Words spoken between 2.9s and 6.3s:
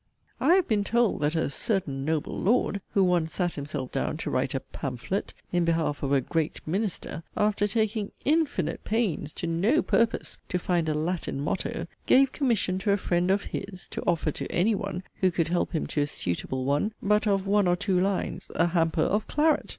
who once sat himself down to write a 'pamphlet' in behalf of a